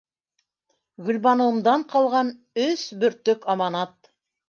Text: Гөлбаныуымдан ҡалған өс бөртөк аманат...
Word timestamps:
Гөлбаныуымдан 1.09 1.85
ҡалған 1.93 2.35
өс 2.67 2.89
бөртөк 3.07 3.51
аманат... 3.57 4.15